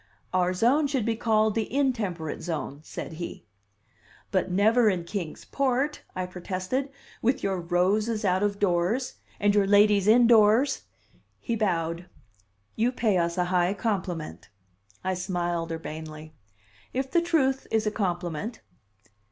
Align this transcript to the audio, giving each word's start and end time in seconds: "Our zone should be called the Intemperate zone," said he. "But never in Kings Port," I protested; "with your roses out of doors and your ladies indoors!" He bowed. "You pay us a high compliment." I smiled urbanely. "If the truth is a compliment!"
"Our 0.33 0.55
zone 0.55 0.87
should 0.87 1.05
be 1.05 1.15
called 1.15 1.53
the 1.53 1.71
Intemperate 1.71 2.41
zone," 2.41 2.79
said 2.83 3.13
he. 3.21 3.45
"But 4.31 4.49
never 4.49 4.89
in 4.89 5.03
Kings 5.03 5.45
Port," 5.45 6.01
I 6.15 6.25
protested; 6.25 6.89
"with 7.21 7.43
your 7.43 7.61
roses 7.61 8.25
out 8.25 8.41
of 8.41 8.57
doors 8.57 9.17
and 9.39 9.53
your 9.53 9.67
ladies 9.67 10.07
indoors!" 10.07 10.85
He 11.39 11.55
bowed. 11.55 12.07
"You 12.75 12.91
pay 12.91 13.15
us 13.17 13.37
a 13.37 13.45
high 13.53 13.75
compliment." 13.75 14.49
I 15.03 15.13
smiled 15.13 15.71
urbanely. 15.71 16.33
"If 16.93 17.11
the 17.11 17.21
truth 17.21 17.67
is 17.69 17.85
a 17.85 17.91
compliment!" 17.91 18.59